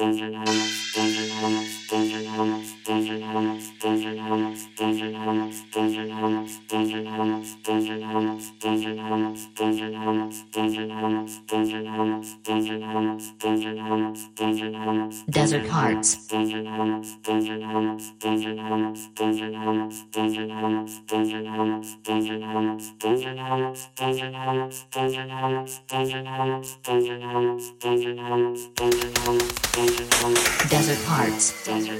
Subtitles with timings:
[0.00, 0.18] Thank
[1.18, 1.39] you.
[31.40, 31.99] desert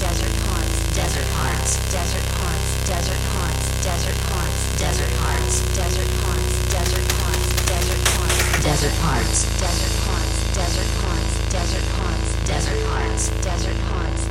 [0.00, 0.96] Desert Hearts.
[0.96, 1.76] Desert Hearts.
[1.92, 2.88] Desert Hearts.
[2.88, 3.84] Desert Hearts.
[3.84, 4.80] Desert Hearts.
[4.80, 5.60] Desert Hearts.
[5.76, 6.72] Desert Hearts.
[6.72, 7.66] Desert Hearts.
[7.68, 8.62] Desert Hearts.
[8.64, 9.44] Desert Hearts.
[9.60, 10.54] Desert Hearts.
[10.56, 11.52] Desert Hearts.
[11.52, 12.46] Desert Hearts.
[12.48, 13.28] Desert Hearts.
[13.44, 14.09] Desert Hearts.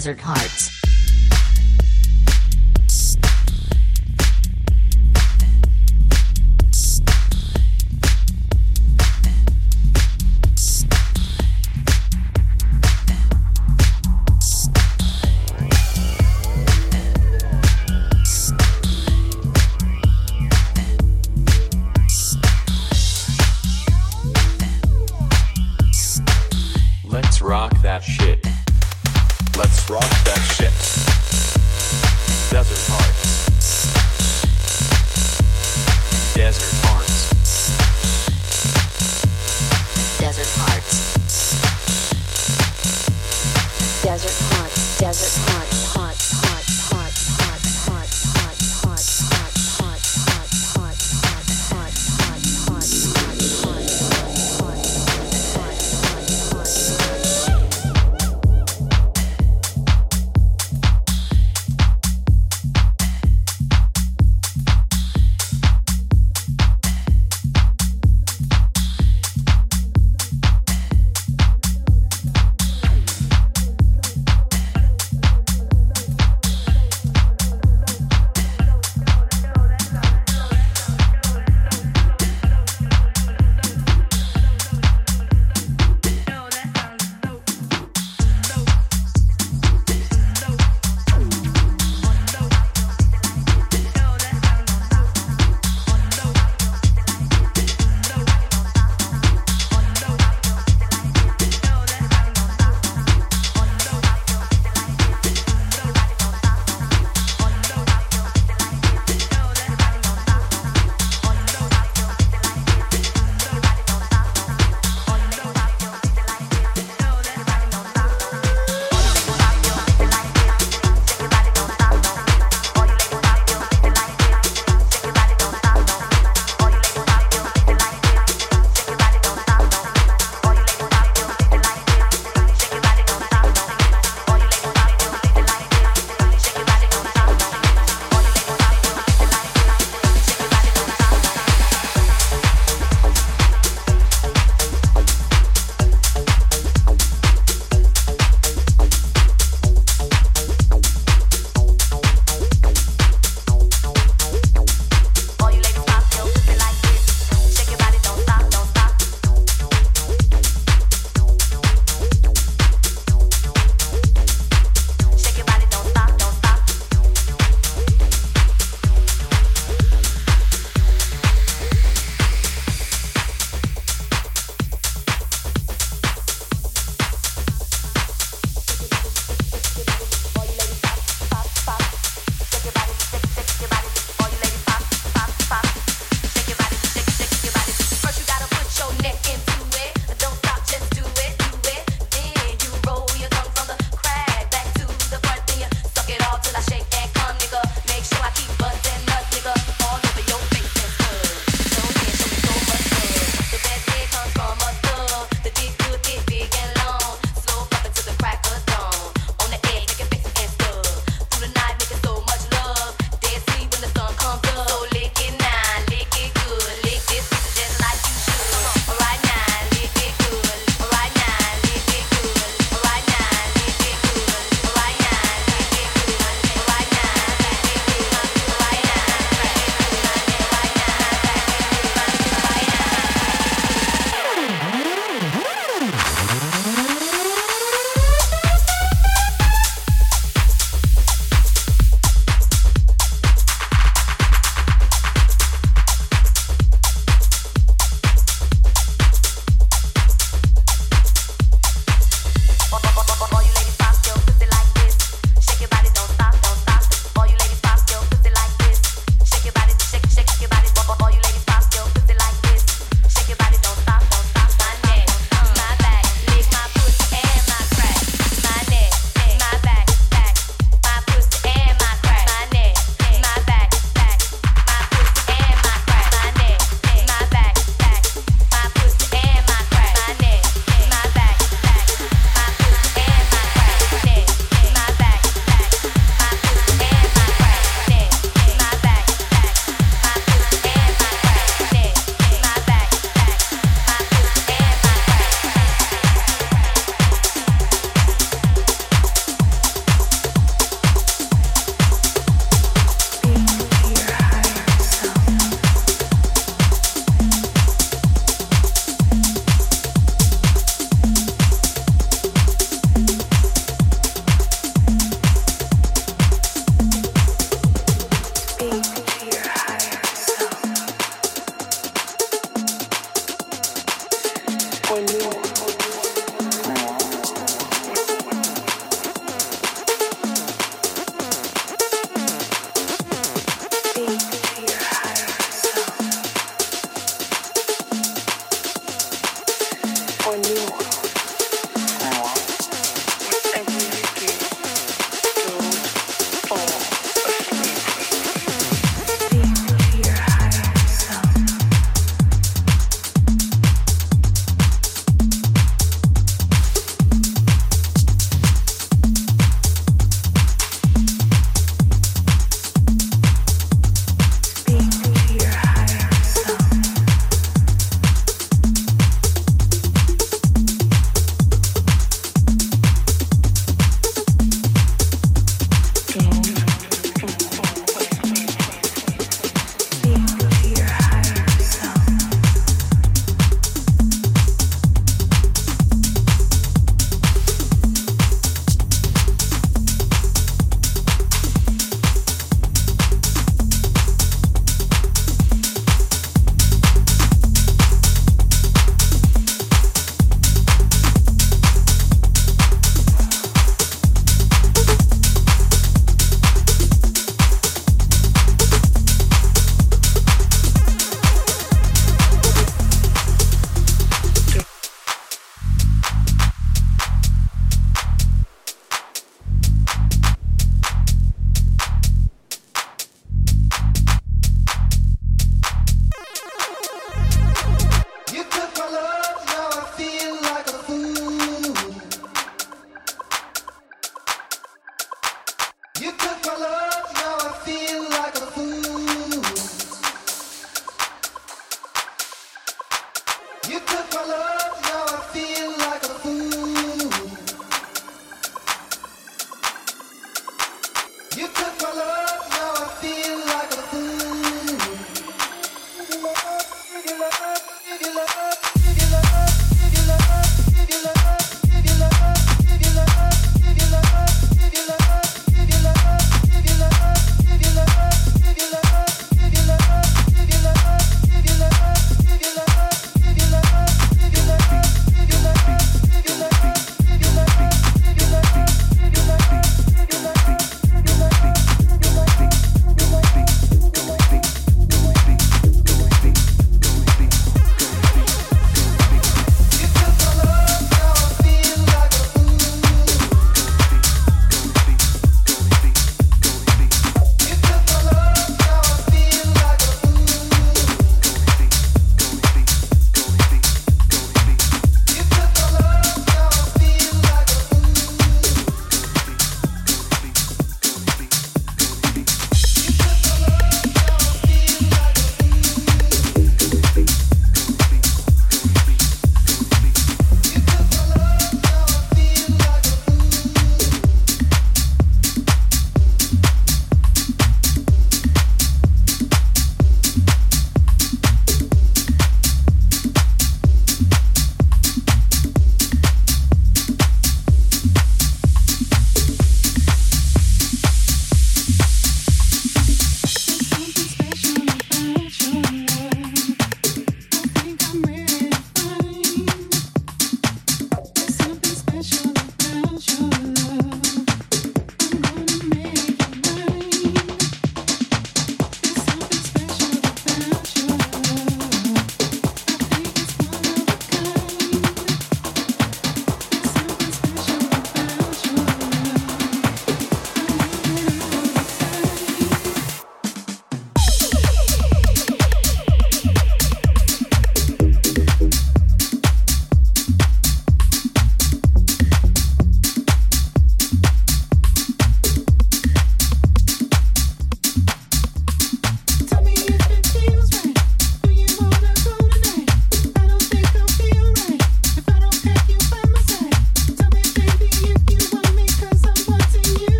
[0.00, 0.69] Desert Hearts.